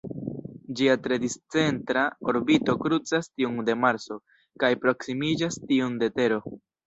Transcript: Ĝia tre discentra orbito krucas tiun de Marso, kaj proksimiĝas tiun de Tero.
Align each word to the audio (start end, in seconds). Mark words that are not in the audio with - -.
Ĝia 0.77 0.93
tre 1.07 1.17
discentra 1.23 2.05
orbito 2.33 2.75
krucas 2.85 3.29
tiun 3.33 3.61
de 3.69 3.75
Marso, 3.83 4.17
kaj 4.65 4.71
proksimiĝas 4.87 5.61
tiun 5.73 6.01
de 6.05 6.11
Tero. 6.19 6.43